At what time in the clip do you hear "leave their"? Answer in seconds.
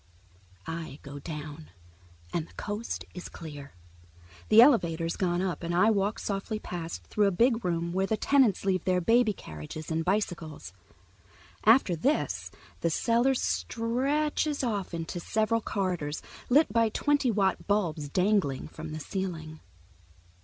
8.65-8.99